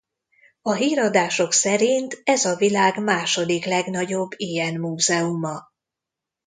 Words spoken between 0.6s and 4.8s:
A híradások szerint ez a világ második legnagyobb ilyen